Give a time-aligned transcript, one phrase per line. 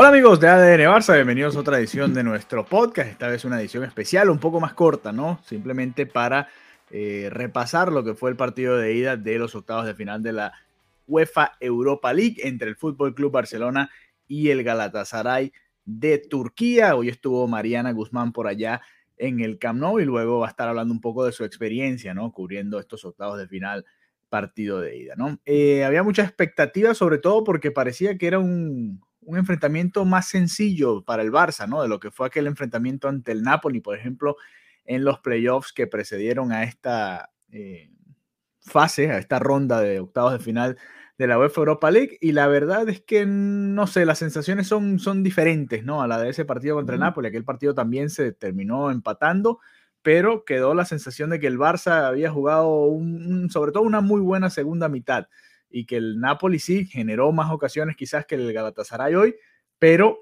[0.00, 3.60] Hola amigos de ADN Barça, bienvenidos a otra edición de nuestro podcast, esta vez una
[3.60, 5.40] edición especial, un poco más corta, ¿no?
[5.44, 6.46] Simplemente para
[6.92, 10.34] eh, repasar lo que fue el partido de ida de los octavos de final de
[10.34, 10.52] la
[11.08, 13.90] UEFA Europa League entre el Fútbol Club Barcelona
[14.28, 15.52] y el Galatasaray
[15.84, 16.94] de Turquía.
[16.94, 18.80] Hoy estuvo Mariana Guzmán por allá
[19.16, 22.14] en el Camp Nou y luego va a estar hablando un poco de su experiencia,
[22.14, 22.30] ¿no?
[22.30, 23.84] Cubriendo estos octavos de final
[24.28, 25.40] partido de ida, ¿no?
[25.44, 31.04] Eh, había mucha expectativa, sobre todo porque parecía que era un, un enfrentamiento más sencillo
[31.04, 31.82] para el Barça, ¿no?
[31.82, 34.36] De lo que fue aquel enfrentamiento ante el Napoli, por ejemplo,
[34.86, 37.90] en los playoffs que precedieron a esta eh,
[38.62, 40.78] fase, a esta ronda de octavos de final
[41.18, 42.16] de la UEFA Europa League.
[42.22, 46.00] Y la verdad es que, no sé, las sensaciones son, son diferentes, ¿no?
[46.00, 47.28] A la de ese partido contra el Napoli.
[47.28, 49.60] Aquel partido también se terminó empatando,
[50.00, 54.22] pero quedó la sensación de que el Barça había jugado, un, sobre todo, una muy
[54.22, 55.28] buena segunda mitad
[55.70, 59.36] y que el Napoli sí generó más ocasiones quizás que el Galatasaray hoy,
[59.78, 60.18] pero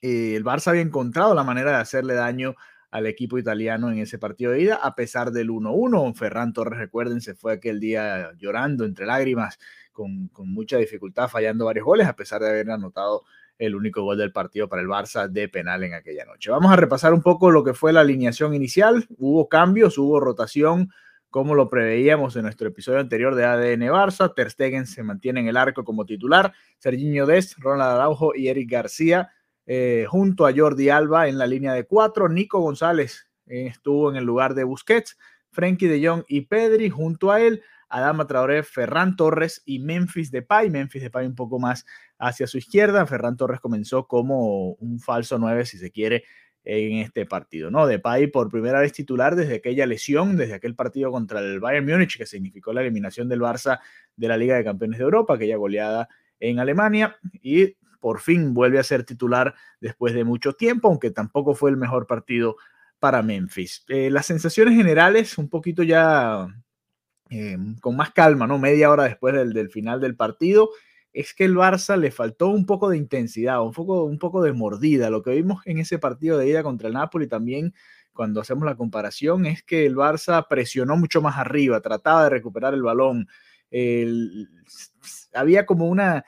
[0.00, 2.54] eh, el Barça había encontrado la manera de hacerle daño
[2.90, 6.14] al equipo italiano en ese partido de ida, a pesar del 1-1.
[6.14, 9.58] Ferran Torres, recuerden, se fue aquel día llorando entre lágrimas,
[9.92, 13.24] con, con, mucha dificultad, fallando varios goles, a pesar de haber anotado
[13.58, 16.50] el único gol del partido para el Barça de penal en aquella noche.
[16.50, 19.06] Vamos a repasar un poco lo que fue la alineación inicial.
[19.18, 20.90] Hubo cambios, hubo rotación,
[21.32, 24.32] como lo preveíamos en nuestro episodio anterior de ADN Barça.
[24.34, 26.52] Ter Stegen se mantiene en el arco como titular.
[26.76, 29.32] Serginho Dest, Ronald Araujo y Eric García
[29.64, 32.28] eh, junto a Jordi Alba en la línea de cuatro.
[32.28, 35.16] Nico González eh, estuvo en el lugar de Busquets.
[35.50, 37.62] Frenkie de Jong y Pedri junto a él.
[37.88, 40.68] Adama Traoré, Ferran Torres y Memphis Depay.
[40.68, 41.86] Memphis Depay un poco más
[42.18, 43.06] hacia su izquierda.
[43.06, 46.24] Ferran Torres comenzó como un falso 9, si se quiere,
[46.64, 47.86] en este partido, ¿no?
[47.86, 52.16] Depay por primera vez titular desde aquella lesión, desde aquel partido contra el Bayern Múnich
[52.16, 53.80] que significó la eliminación del Barça
[54.16, 56.08] de la Liga de Campeones de Europa, aquella goleada
[56.38, 61.54] en Alemania y por fin vuelve a ser titular después de mucho tiempo, aunque tampoco
[61.54, 62.56] fue el mejor partido
[62.98, 63.84] para Memphis.
[63.88, 66.46] Eh, las sensaciones generales, un poquito ya
[67.30, 68.58] eh, con más calma, ¿no?
[68.58, 70.70] Media hora después del, del final del partido,
[71.12, 74.52] es que el Barça le faltó un poco de intensidad, un poco, un poco de
[74.52, 75.10] mordida.
[75.10, 77.74] Lo que vimos en ese partido de ida contra el Napoli también,
[78.12, 82.74] cuando hacemos la comparación, es que el Barça presionó mucho más arriba, trataba de recuperar
[82.74, 83.28] el balón.
[85.34, 86.24] Había como una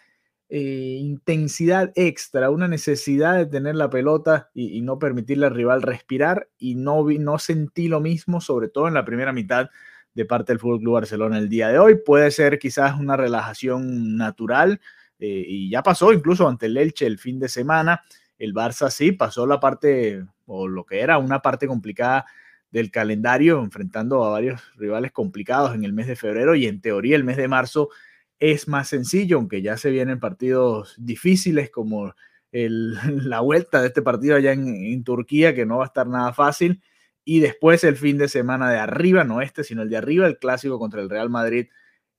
[0.48, 5.82] eh, intensidad extra, una necesidad de tener la pelota y, y, no permitirle al rival
[5.82, 9.70] respirar y no, vi, no sentí lo mismo, sobre todo en la primera mitad
[10.14, 11.96] de parte del Fútbol Club Barcelona el día de hoy.
[12.04, 14.80] Puede ser quizás una relajación natural
[15.18, 18.02] eh, y ya pasó incluso ante el Elche el fin de semana.
[18.38, 22.24] El Barça sí pasó la parte o lo que era una parte complicada
[22.70, 27.16] del calendario, enfrentando a varios rivales complicados en el mes de febrero y en teoría
[27.16, 27.90] el mes de marzo
[28.38, 32.14] es más sencillo, aunque ya se vienen partidos difíciles como
[32.52, 36.80] la vuelta de este partido allá en Turquía, que no va a estar nada fácil
[37.24, 40.38] y después el fin de semana de arriba, no este, sino el de arriba, el
[40.38, 41.68] clásico contra el Real Madrid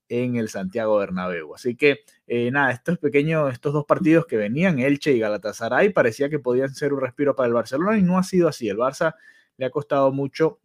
[0.09, 1.55] en el Santiago Bernabéu.
[1.55, 6.29] Así que eh, nada, estos pequeños, estos dos partidos que venían, Elche y Galatasaray, parecía
[6.29, 8.69] que podían ser un respiro para el Barcelona y no ha sido así.
[8.69, 9.15] El Barça
[9.57, 10.59] le ha costado mucho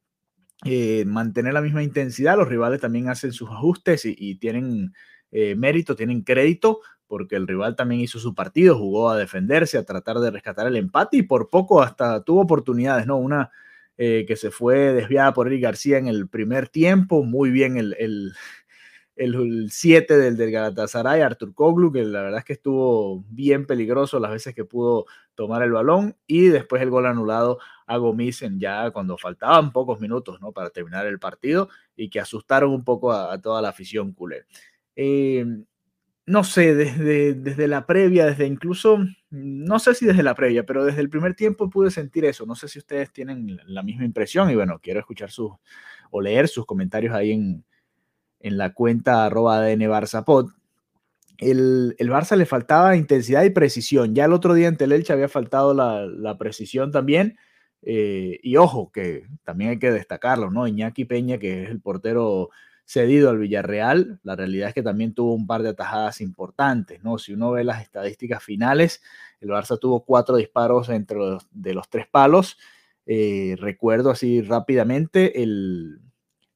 [0.64, 4.92] eh, mantener la misma intensidad, los rivales también hacen sus ajustes y, y tienen
[5.30, 9.84] eh, mérito, tienen crédito, porque el rival también hizo su partido, jugó a defenderse, a
[9.84, 13.16] tratar de rescatar el empate y por poco hasta tuvo oportunidades, ¿no?
[13.16, 13.50] Una
[14.02, 17.22] eh, que se fue desviada por Eric García en el primer tiempo.
[17.22, 18.32] Muy bien el, el,
[19.14, 24.18] el 7 del, del Galatasaray, Artur Koglu, que la verdad es que estuvo bien peligroso
[24.18, 25.04] las veces que pudo
[25.34, 26.16] tomar el balón.
[26.26, 30.50] Y después el gol anulado a Gomisen ya cuando faltaban pocos minutos ¿no?
[30.52, 34.46] para terminar el partido y que asustaron un poco a, a toda la afición culé.
[34.96, 35.44] Eh,
[36.30, 38.98] no sé, desde, desde la previa, desde incluso,
[39.30, 42.46] no sé si desde la previa, pero desde el primer tiempo pude sentir eso.
[42.46, 45.50] No sé si ustedes tienen la misma impresión y bueno, quiero escuchar sus
[46.12, 47.64] o leer sus comentarios ahí en,
[48.38, 50.24] en la cuenta arroba ADN Barça.
[51.38, 54.14] El, el, Barça le faltaba intensidad y precisión.
[54.14, 57.38] Ya el otro día ante el Elche había faltado la, la precisión también.
[57.82, 60.68] y ojo, que también hay que destacarlo, ¿no?
[60.68, 62.50] Iñaki Peña, que es el portero
[62.90, 67.18] cedido al Villarreal, la realidad es que también tuvo un par de atajadas importantes, ¿no?
[67.18, 69.00] Si uno ve las estadísticas finales,
[69.40, 71.16] el Barça tuvo cuatro disparos entre
[71.52, 72.58] de los tres palos.
[73.06, 76.00] Eh, recuerdo así rápidamente el,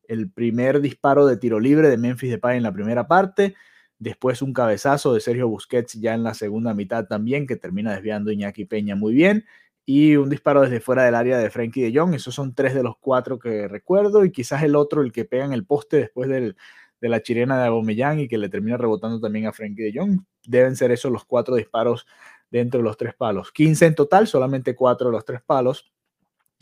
[0.09, 3.55] el, primer disparo de tiro libre de Memphis Depay en la primera parte,
[4.01, 8.33] después un cabezazo de Sergio Busquets ya en la segunda mitad también, que termina desviando
[8.33, 9.45] Iñaki Peña muy bien,
[9.87, 12.15] y un disparo desde fuera del área de Frankie de Jong.
[12.15, 15.45] Esos son tres de los cuatro que recuerdo y quizás el otro, el que pega
[15.45, 16.55] en el poste después de
[17.01, 20.21] la chilena de Abomellán y que le termina rebotando también a Frankie de Jong.
[20.47, 22.07] Deben ser esos los cuatro disparos
[22.51, 23.53] dentro de los tres palos.
[23.53, 25.93] 15 en total, solamente cuatro de los tres palos.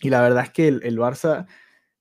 [0.00, 1.46] Y la verdad es que el, Barça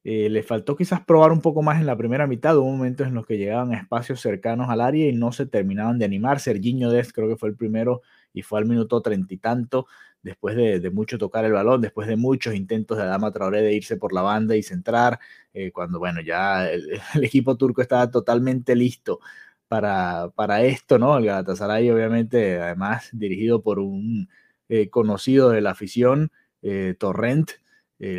[0.03, 2.57] eh, le faltó quizás probar un poco más en la primera mitad.
[2.57, 5.99] Hubo momentos en los que llegaban a espacios cercanos al área y no se terminaban
[5.99, 6.39] de animar.
[6.39, 8.01] Serginho Dest creo que fue el primero
[8.33, 9.87] y fue al minuto treinta y tanto
[10.23, 13.97] después de, mucho tocar el balón, después de muchos intentos de Adama Traoré de irse
[13.97, 15.19] por la banda y centrar,
[15.53, 16.89] eh, cuando bueno, ya el,
[17.23, 19.19] equipo turco estaba totalmente listo
[19.67, 21.17] para, para esto, ¿no?
[21.17, 24.29] El Galatasaray obviamente, además dirigido por un
[24.69, 26.31] eh, conocido de la afición,
[26.61, 27.51] eh, Torrent,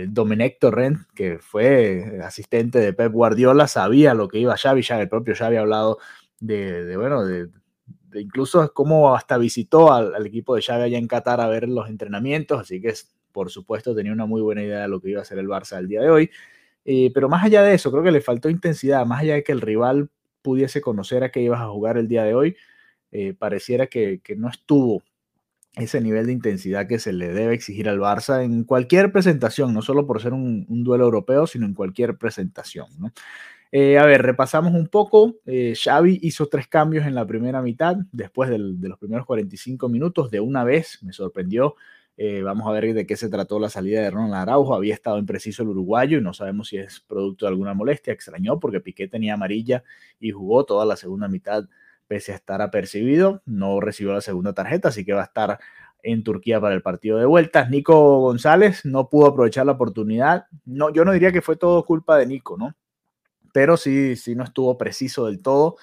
[0.09, 5.09] Domenech Torrent, que fue asistente de Pep Guardiola, sabía lo que iba Xavi, ya el
[5.09, 5.99] propio Xavi ha hablado
[6.39, 7.49] de, de bueno, de,
[8.15, 12.61] incluso como hasta visitó al, equipo de Xavi allá en Qatar a ver los entrenamientos,
[12.61, 12.95] así que
[13.33, 15.79] por supuesto tenía una muy buena idea de lo que iba a hacer el Barça
[15.79, 16.31] el día de hoy.
[16.85, 19.53] Eh, pero más allá de eso, creo que le faltó intensidad, más allá de que
[19.53, 20.11] el rival
[20.43, 22.57] pudiese conocer a qué ibas a jugar el día de hoy,
[23.13, 25.03] eh, pareciera que, no estuvo
[25.77, 29.83] ese nivel de intensidad que se le debe exigir al Barça en cualquier presentación, no
[29.83, 32.89] solo por ser un, duelo europeo, sino en cualquier presentación.
[33.75, 35.37] Eh, a ver, repasamos un poco.
[35.47, 40.31] Eh, Xavi hizo tres cambios en la primera mitad, después de los primeros 45 minutos,
[40.31, 41.77] de una vez, me sorprendió.
[42.19, 44.75] Eh, vamos a ver de qué se trató la salida de Ronald Araujo.
[44.75, 48.13] Había estado impreciso el uruguayo y no sabemos si es producto de alguna molestia.
[48.13, 49.83] Extrañó porque Piqué tenía amarilla
[50.21, 51.65] y jugó toda la segunda mitad
[52.07, 53.43] pese a estar apercibido.
[53.47, 55.59] No recibió la segunda tarjeta, así que va a estar
[56.03, 57.67] en Turquía para el partido de vuelta.
[57.71, 60.47] Nico González no pudo aprovechar la oportunidad.
[60.67, 62.75] No, yo no diría que fue todo culpa de Nico, ¿no?
[63.53, 65.77] Pero sí, sí no estuvo preciso del todo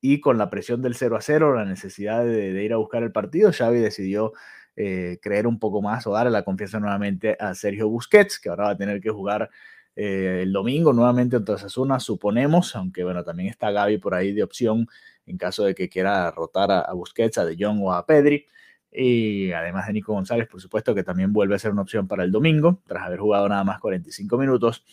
[0.00, 3.12] y con la presión del 0 a 0, la necesidad de, ir a buscar el
[3.12, 4.32] partido, Xavi decidió
[4.76, 8.64] eh, creer un poco más o darle la confianza nuevamente a Sergio Busquets, que ahora
[8.64, 9.50] va a tener que jugar
[9.96, 14.44] eh, el domingo nuevamente en zona, suponemos, aunque bueno, también está Gaby por ahí de
[14.44, 14.86] opción
[15.26, 18.46] en caso de que quiera rotar a, Busquets, a De Jong o a Pedri.
[18.90, 22.24] Y además de Nico González, por supuesto, que también vuelve a ser una opción para
[22.24, 24.84] el domingo, tras haber jugado nada más 45 minutos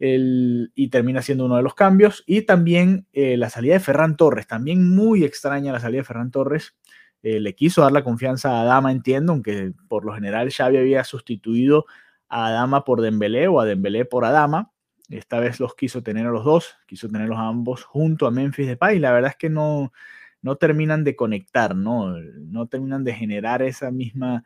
[0.00, 2.24] y termina siendo uno de los cambios.
[2.26, 6.30] Y también eh, la salida de Ferran Torres, también muy extraña la salida de Ferran
[6.30, 6.74] Torres.
[7.22, 11.04] Eh, le quiso dar la confianza a Adama, entiendo, aunque por lo general Xavi había
[11.04, 11.84] sustituido
[12.28, 14.72] a Adama por Dembélé o a Dembélé por Adama.
[15.10, 18.98] Esta vez los quiso tener a los dos, quiso tenerlos ambos junto a Memphis Depay.
[19.00, 19.92] La verdad es que no,
[20.40, 22.16] no terminan de conectar, ¿no?
[22.18, 24.44] No terminan de generar esa misma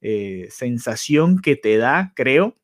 [0.00, 2.56] eh, sensación que te da, creo,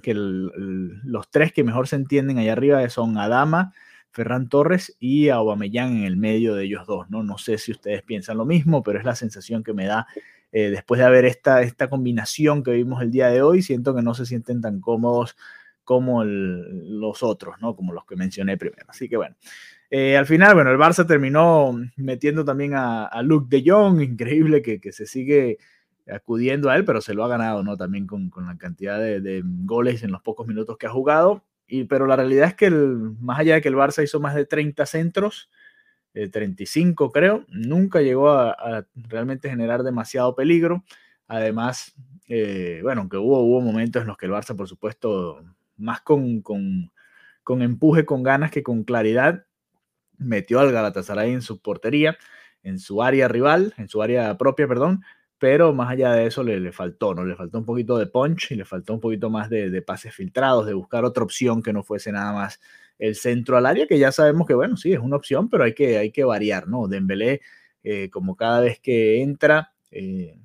[0.00, 3.72] que los tres que mejor se entienden allá arriba son Adama,
[4.10, 7.22] Ferran Torres y Aubameyang en el medio de ellos dos, ¿no?
[7.22, 10.06] No sé si ustedes piensan lo mismo, pero es la sensación que me da
[10.52, 14.02] eh, después de haber esta, esta combinación que vimos el día de hoy, siento que
[14.02, 15.36] no se sienten tan cómodos
[15.84, 17.74] como los otros, ¿no?
[17.74, 18.86] Como los que mencioné primero.
[18.88, 19.36] Así que bueno,
[19.90, 24.62] eh, al final, bueno, el Barça terminó metiendo también a, a Luke de Jong, increíble
[24.62, 25.58] que, que se sigue
[26.12, 27.76] acudiendo a él, pero se lo ha ganado, ¿no?
[27.76, 31.44] También con, la cantidad de, goles en los pocos minutos que ha jugado.
[31.66, 34.34] Y, pero la realidad es que el, más allá de que el Barça hizo más
[34.34, 35.50] de 30 centros,
[36.12, 40.84] 35 eh, creo, nunca llegó a, realmente generar demasiado peligro.
[41.28, 41.94] Además,
[42.28, 45.44] eh, bueno, aunque hubo, hubo momentos en los que el Barça, por supuesto,
[45.76, 46.90] más con, con,
[47.44, 49.46] con empuje, con ganas que con claridad,
[50.18, 52.16] metió al Galatasaray en su portería,
[52.62, 55.02] en su área rival, en su área propia, perdón,
[55.40, 57.24] pero más allá de eso le, le, faltó, ¿no?
[57.24, 60.66] Le faltó un poquito de punch y le faltó un poquito más de, pases filtrados,
[60.66, 62.60] de buscar otra opción que no fuese nada más
[62.98, 65.72] el centro al área, que ya sabemos que, bueno, sí, es una opción, pero hay
[65.72, 66.88] que, hay que variar, ¿no?
[66.88, 67.40] Dembélé,
[67.82, 70.38] eh, como cada vez que entra, eh,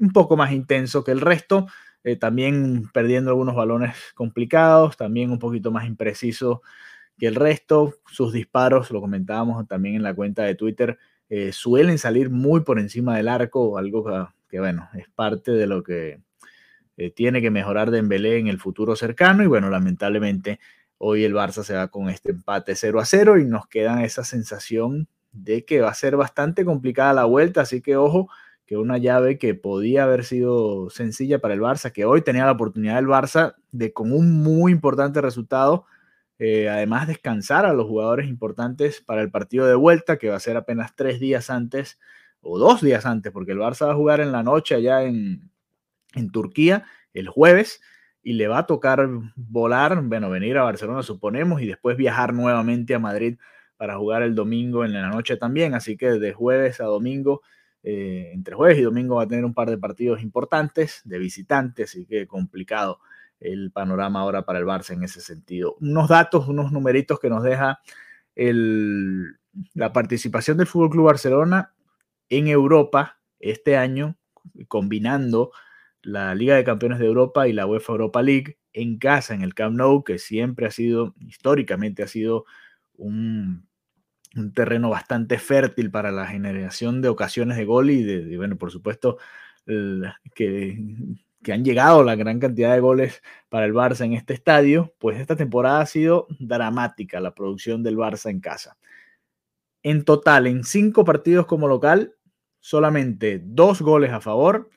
[0.00, 1.68] un poco más intenso que el resto,
[2.02, 6.62] eh, también perdiendo algunos balones complicados, también un poquito más impreciso
[7.16, 10.98] que el resto, sus disparos, lo comentábamos también en la cuenta de Twitter,
[11.34, 14.04] eh, suelen salir muy por encima del arco, algo
[14.50, 16.20] que, bueno, es parte de lo que
[16.98, 20.60] eh, tiene que mejorar Dembélé en el futuro cercano y bueno, lamentablemente
[20.98, 24.24] hoy el Barça se va con este empate 0 a 0 y nos queda esa
[24.24, 28.28] sensación de que va a ser bastante complicada la vuelta, así que ojo
[28.66, 32.52] que una llave que podía haber sido sencilla para el Barça, que hoy tenía la
[32.52, 35.86] oportunidad del Barça de con un muy importante resultado,
[36.38, 40.40] eh, además descansar a los jugadores importantes para el partido de vuelta, que va a
[40.40, 41.98] ser apenas tres días antes
[42.40, 45.50] o dos días antes, porque el Barça va a jugar en la noche allá en,
[46.14, 46.84] en Turquía
[47.14, 47.80] el jueves
[48.22, 52.94] y le va a tocar volar, bueno, venir a Barcelona suponemos y después viajar nuevamente
[52.94, 53.38] a Madrid
[53.76, 57.42] para jugar el domingo en la noche también, así que de jueves a domingo,
[57.82, 61.90] eh, entre jueves y domingo va a tener un par de partidos importantes de visitantes,
[61.90, 63.00] así que complicado
[63.42, 65.76] el panorama ahora para el Barça en ese sentido.
[65.80, 67.80] Unos datos, unos numeritos que nos deja
[68.34, 69.36] el,
[69.74, 71.74] la participación del Fútbol Club Barcelona
[72.28, 74.16] en Europa este año,
[74.68, 75.52] combinando
[76.02, 79.54] la Liga de Campeones de Europa y la UEFA Europa League en casa, en el
[79.54, 82.44] Camp Nou, que siempre ha sido, históricamente ha sido
[82.96, 83.66] un,
[84.54, 89.18] terreno bastante fértil para la generación de ocasiones de gol y de, bueno, por supuesto,
[90.34, 90.78] que,
[91.42, 95.18] que han llegado la gran cantidad de goles para el Barça en este estadio, pues
[95.18, 98.76] esta temporada ha sido dramática la producción del Barça en casa.
[99.82, 102.14] En total, en cinco partidos como local,
[102.60, 104.70] solamente dos goles a favor,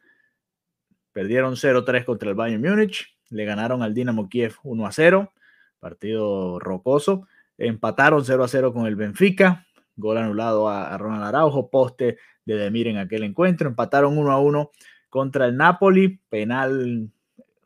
[1.16, 5.32] Perdieron 0-3 contra el Bayern Múnich, le ganaron al Dinamo Kiev 1-0,
[5.80, 7.26] partido rocoso.
[7.58, 13.24] Empataron 0-0 con el Benfica, gol anulado a, Ronald Araujo, poste de Demir en aquel
[13.24, 13.70] encuentro.
[13.70, 14.72] Empataron 1-1
[15.16, 17.10] contra el Napoli, penal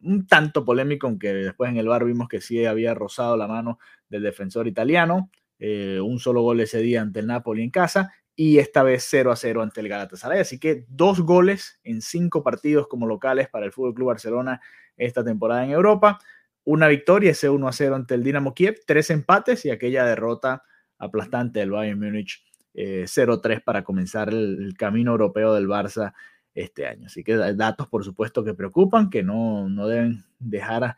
[0.03, 3.79] un tanto polémico, aunque después en el bar vimos que sí había rozado la mano
[4.07, 5.31] del defensor italiano.
[5.57, 9.31] Eh, un solo gol ese día ante el Napoli en casa y esta vez 0
[9.31, 10.41] a 0 ante el Galatasaray.
[10.41, 14.61] Así que dos goles en cinco partidos como locales para el Fútbol Club Barcelona
[14.95, 16.19] esta temporada en Europa.
[16.65, 20.61] Una victoria, ese 1 a 0 ante el Dinamo Kiev, tres empates y aquella derrota
[20.99, 22.43] aplastante del Bayern Múnich
[22.75, 26.13] 0-3 eh, para comenzar el, camino europeo del Barça
[26.61, 27.07] este año.
[27.07, 30.95] Así que datos, por supuesto, que preocupan, que no, no deben dejar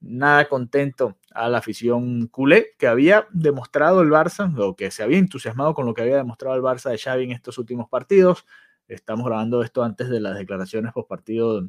[0.00, 5.18] nada contento a la afición culé que había demostrado el Barça, o que se había
[5.18, 8.44] entusiasmado con lo que había demostrado el Barça de Xavi en estos últimos partidos.
[8.88, 11.68] Estamos grabando esto antes de las declaraciones post partido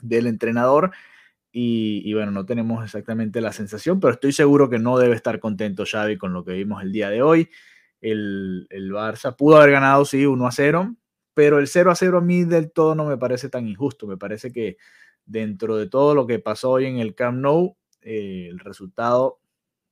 [0.00, 0.92] del entrenador
[1.56, 5.84] y, bueno, no tenemos exactamente la sensación, pero estoy seguro que no debe estar contento
[5.86, 7.48] Xavi con lo que vimos el día de hoy.
[8.00, 10.96] El, el Barça pudo haber ganado, sí, 1 a 0,
[11.34, 14.06] pero el 0 a 0 a mí del todo no me parece tan injusto.
[14.06, 14.76] Me parece que
[15.26, 19.40] dentro de todo lo que pasó hoy en el Camp Nou, eh, el resultado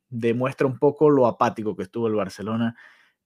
[0.09, 2.77] demuestra un poco lo apático que estuvo el Barcelona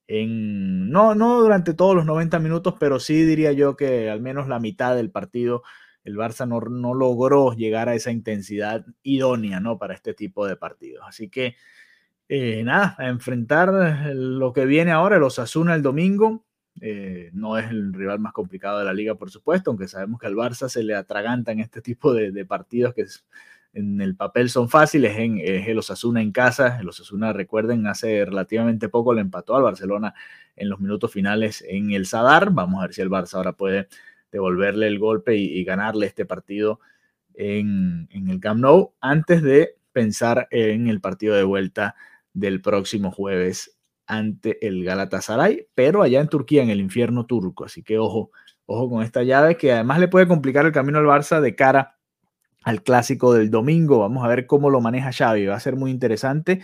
[0.07, 4.49] en, no, no durante todos los 90 minutos, pero sí diría yo que al menos
[4.49, 5.63] la mitad del partido
[6.05, 9.77] el Barça no, no logró llegar a esa intensidad idónea ¿no?
[9.77, 11.05] para este tipo de partidos.
[11.07, 11.57] Así que
[12.29, 13.73] eh, nada, a enfrentar
[14.15, 16.46] lo que viene ahora, los Osasuna el domingo,
[16.81, 20.27] eh, no es el rival más complicado de la liga, por supuesto, aunque sabemos que
[20.27, 23.07] al Barça se le atraganta en este tipo de, partidos que
[23.73, 25.17] en el papel son fáciles.
[25.19, 26.79] En, es el Osasuna en casa.
[26.81, 30.15] El Osasuna, recuerden, hace relativamente poco le empató al Barcelona
[30.55, 32.51] en los minutos finales en el Sadar.
[32.53, 33.89] Vamos a ver si el Barça ahora puede
[34.31, 36.81] devolverle el golpe y, ganarle este partido
[37.35, 41.95] en, en el Camp Nou antes de pensar en el partido de vuelta
[42.35, 43.76] del próximo jueves
[44.07, 47.65] ante el Galatasaray, pero allá en Turquía, en el infierno turco.
[47.65, 48.31] Así que ojo,
[48.67, 51.99] ojo con esta llave que además le puede complicar el camino al Barça de cara
[52.63, 54.01] al clásico del domingo.
[54.01, 55.47] Vamos a ver cómo lo maneja Xavi.
[55.47, 56.63] Va a ser muy interesante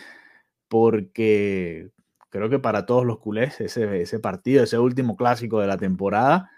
[0.68, 1.90] porque
[2.30, 6.50] creo que para todos los culés ese, ese partido, ese último clásico de la temporada,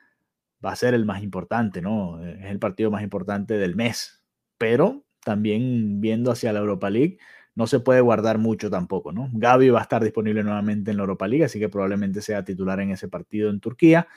[0.64, 2.25] va a ser el más importante, ¿no?
[2.25, 4.23] Es el partido más importante del mes.
[4.57, 7.19] Pero también viendo hacia la Europa League,
[7.55, 9.29] no se puede guardar mucho tampoco, ¿no?
[9.33, 12.81] Gaby va a estar disponible nuevamente en la Europa League, así que probablemente sea titular
[12.81, 14.09] en ese partido en Turquía.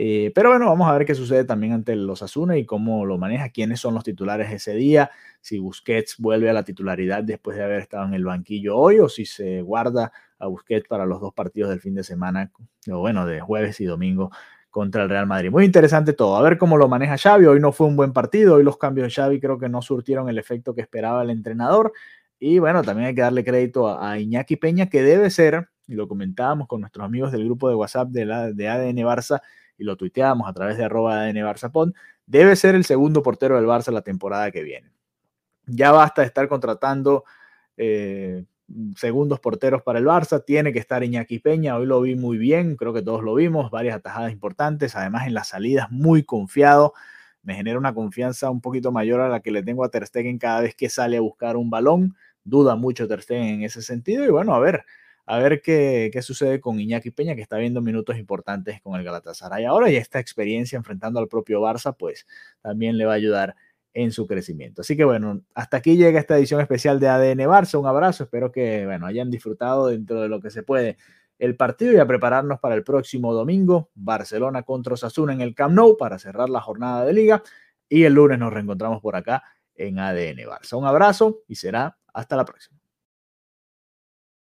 [0.00, 3.18] Eh, pero bueno, vamos a ver qué sucede también ante los Asuna y cómo lo
[3.18, 7.64] maneja, quiénes son los titulares ese día, si Busquets vuelve a la titularidad después de
[7.64, 11.34] haber estado en el banquillo hoy o si se guarda a Busquets para los dos
[11.34, 12.52] partidos del fin de semana,
[12.88, 14.30] o bueno, de jueves y domingo
[14.70, 15.50] contra el Real Madrid.
[15.50, 16.36] Muy interesante todo.
[16.36, 17.46] A ver cómo lo maneja Xavi.
[17.46, 18.54] Hoy no fue un buen partido.
[18.54, 21.92] Hoy los cambios de Xavi creo que no surtieron el efecto que esperaba el entrenador.
[22.38, 26.06] Y bueno, también hay que darle crédito a, Iñaki Peña, que debe ser, y lo
[26.06, 29.40] comentábamos con nuestros amigos del grupo de WhatsApp de, la, de ADN Barça,
[29.76, 31.70] y lo tuiteábamos a través de arroba ADN Barça
[32.26, 34.92] debe ser el segundo portero del Barça la temporada que viene.
[35.66, 37.24] Ya basta de estar contratando
[37.76, 38.44] eh,
[38.96, 42.76] segundos porteros para el Barça, tiene que estar Iñaki Peña, hoy lo vi muy bien,
[42.76, 46.92] creo que todos lo vimos, varias atajadas importantes, además en las salidas muy confiado,
[47.42, 50.38] me genera una confianza un poquito mayor a la que le tengo a Ter Stegen
[50.38, 52.14] cada vez que sale a buscar un balón
[52.48, 54.24] duda mucho Ter en ese sentido.
[54.24, 54.84] Y bueno, a ver,
[55.26, 59.04] a ver qué, qué, sucede con Iñaki Peña, que está viendo minutos importantes con el
[59.04, 62.26] Galatasaray ahora y esta experiencia enfrentando al propio Barça, pues
[62.62, 63.54] también le va a ayudar
[63.94, 64.82] en su crecimiento.
[64.82, 67.78] Así que bueno, hasta aquí llega esta edición especial de ADN Barça.
[67.78, 70.96] Un abrazo, espero que bueno, hayan disfrutado dentro de lo que se puede
[71.38, 75.74] el partido y a prepararnos para el próximo domingo, Barcelona contra Osasuna en el Camp
[75.74, 77.42] Nou para cerrar la jornada de liga
[77.88, 80.76] y el lunes nos reencontramos por acá en ADN Barça.
[80.76, 82.77] Un abrazo y será hasta la próxima.